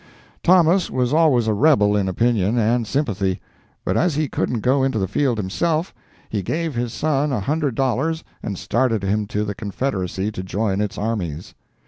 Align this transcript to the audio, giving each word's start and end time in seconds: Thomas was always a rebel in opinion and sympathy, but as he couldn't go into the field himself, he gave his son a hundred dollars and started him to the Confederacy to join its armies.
Thomas 0.41 0.89
was 0.89 1.13
always 1.13 1.45
a 1.47 1.53
rebel 1.53 1.95
in 1.95 2.07
opinion 2.09 2.57
and 2.57 2.87
sympathy, 2.87 3.39
but 3.85 3.95
as 3.95 4.15
he 4.15 4.27
couldn't 4.27 4.61
go 4.61 4.81
into 4.81 4.97
the 4.97 5.07
field 5.07 5.37
himself, 5.37 5.93
he 6.27 6.41
gave 6.41 6.73
his 6.73 6.91
son 6.91 7.31
a 7.31 7.39
hundred 7.39 7.75
dollars 7.75 8.23
and 8.41 8.57
started 8.57 9.03
him 9.03 9.27
to 9.27 9.43
the 9.43 9.53
Confederacy 9.53 10.31
to 10.31 10.41
join 10.41 10.81
its 10.81 10.97
armies. 10.97 11.53